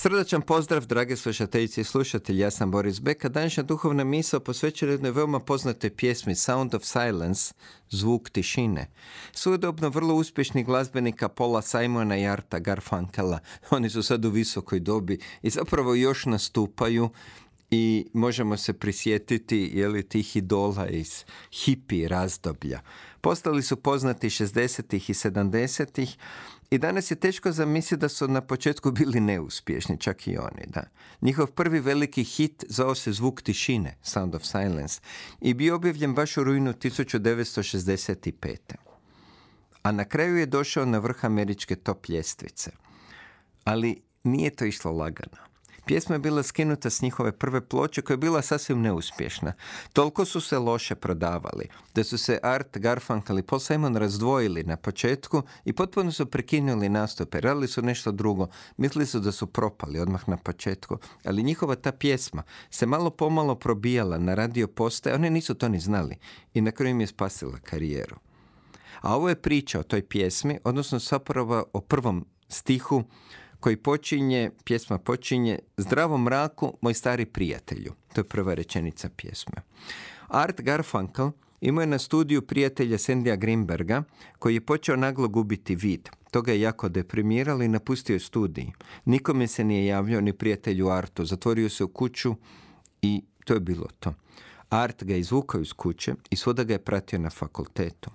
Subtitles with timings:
[0.00, 2.38] Srdačan pozdrav, drage slušateljice i slušatelji.
[2.38, 3.28] Ja sam Boris Beka.
[3.28, 7.54] Današnja duhovna misao posvećena jednoj veoma poznate pjesmi Sound of Silence,
[7.90, 8.90] zvuk tišine.
[9.32, 13.38] Sudobno vrlo uspješnih glazbenika Paula Simona i Arta Garfunkela.
[13.70, 17.10] Oni su sad u visokoj dobi i zapravo još nastupaju
[17.70, 22.80] i možemo se prisjetiti je li, tih idola iz hipi razdoblja.
[23.20, 26.16] Postali su poznati 60-ih i 70-ih
[26.70, 30.66] i danas je teško zamisliti da su na početku bili neuspješni, čak i oni.
[30.66, 30.82] Da.
[31.20, 35.00] Njihov prvi veliki hit zao se Zvuk tišine, Sound of Silence,
[35.40, 38.56] i bio objavljen baš u rujnu 1965.
[39.82, 42.70] A na kraju je došao na vrh američke top ljestvice.
[43.64, 45.48] Ali nije to išlo lagano.
[45.88, 49.52] Pjesma je bila skinuta s njihove prve ploče koja je bila sasvim neuspješna.
[49.92, 54.76] Toliko su se loše prodavali da su se Art Garfunkel i Paul Simon razdvojili na
[54.76, 57.40] početku i potpuno su prekinuli nastupe.
[57.40, 58.46] Radili su nešto drugo.
[58.76, 60.98] Mislili su da su propali odmah na početku.
[61.24, 65.14] Ali njihova ta pjesma se malo pomalo probijala na radio postaje.
[65.14, 66.16] Oni nisu to ni znali.
[66.54, 68.16] I na kraju im je spasila karijeru.
[69.00, 73.04] A ovo je priča o toj pjesmi, odnosno zapravo o prvom stihu
[73.60, 77.92] koji počinje, pjesma počinje Zdravom mraku, moj stari prijatelju.
[78.12, 79.62] To je prva rečenica pjesme.
[80.28, 84.02] Art Garfunkel imao je na studiju prijatelja Sandija Grimberga
[84.38, 86.08] koji je počeo naglo gubiti vid.
[86.30, 88.66] To ga je jako deprimiralo i napustio je studij.
[89.04, 91.24] Nikome se nije javljao ni prijatelju Artu.
[91.24, 92.34] Zatvorio se u kuću
[93.02, 94.14] i to je bilo to.
[94.68, 98.10] Art ga je izvukao iz kuće i svuda ga je pratio na fakultetu.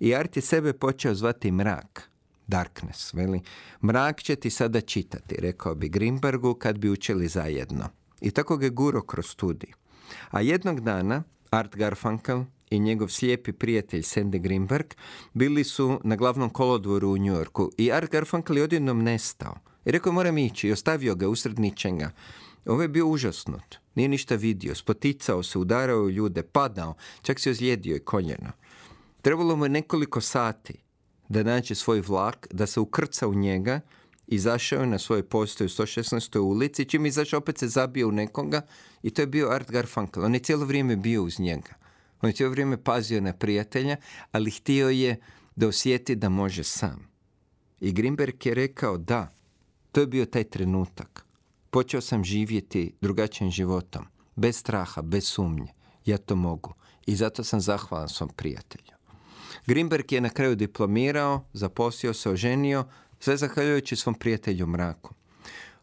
[0.00, 2.10] I Art je sebe počeo zvati mrak
[2.46, 3.40] darkness, veli.
[3.82, 7.88] Mrak će ti sada čitati, rekao bi Grimbergu kad bi učili zajedno.
[8.20, 9.70] I tako ga guro kroz studij.
[10.30, 14.86] A jednog dana Art Garfunkel i njegov slijepi prijatelj Sandy Grimberg
[15.34, 19.54] bili su na glavnom kolodvoru u Yorku i Art Garfunkel je odjednom nestao.
[19.84, 22.10] I rekao moram ići i ostavio ga usred ničega.
[22.66, 23.76] Ovo je bio užasnut.
[23.94, 24.74] Nije ništa vidio.
[24.74, 26.94] Spoticao se, udarao u ljude, padao.
[27.22, 28.52] Čak se ozlijedio i koljeno.
[29.22, 30.85] Trebalo mu je nekoliko sati
[31.28, 33.80] da nađe svoj vlak, da se ukrca u njega,
[34.26, 36.38] izašao je na svoj postoj u 116.
[36.38, 38.62] ulici, čim izašao opet se zabio u nekoga
[39.02, 40.24] i to je bio Art Garfunkel.
[40.24, 41.74] On je cijelo vrijeme bio uz njega.
[42.22, 43.96] On je cijelo vrijeme pazio na prijatelja,
[44.32, 45.16] ali htio je
[45.56, 47.08] da osjeti da može sam.
[47.80, 49.28] I Grimberg je rekao da,
[49.92, 51.26] to je bio taj trenutak.
[51.70, 55.72] Počeo sam živjeti drugačijim životom, bez straha, bez sumnje.
[56.04, 56.74] Ja to mogu.
[57.06, 58.95] I zato sam zahvalan svom prijatelju.
[59.66, 62.84] Grimberg je na kraju diplomirao, zaposlio se, oženio,
[63.20, 65.14] sve zahvaljujući svom prijatelju mraku.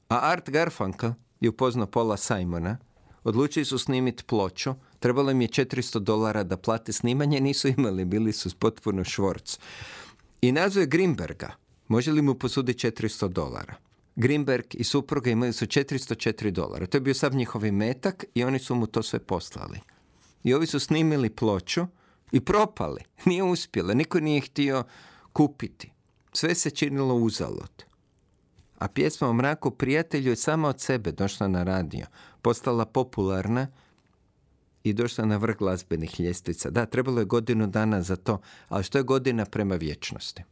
[0.09, 2.77] A Art Garfunkel je upoznao Paula Simona,
[3.23, 8.33] odlučili su snimiti ploču, trebalo im je 400 dolara da plate snimanje, nisu imali, bili
[8.33, 9.59] su potpuno švorc.
[10.41, 11.51] I nazove Grimberga,
[11.87, 13.75] može li mu posuditi 400 dolara?
[14.15, 16.85] Grimberg i supruga imali su 404 dolara.
[16.85, 19.79] To je bio sav njihov metak i oni su mu to sve poslali.
[20.43, 21.87] I ovi su snimili ploču
[22.31, 23.01] i propali.
[23.25, 24.83] Nije uspjela, niko nije htio
[25.33, 25.91] kupiti.
[26.33, 27.83] Sve se činilo uzalud.
[28.79, 32.05] A pjesma o mraku prijatelju je sama od sebe došla na radio.
[32.41, 33.67] Postala popularna
[34.83, 36.69] i došla na vrh glazbenih ljestvica.
[36.69, 40.43] Da, trebalo je godinu dana za to, ali što je godina prema vječnosti?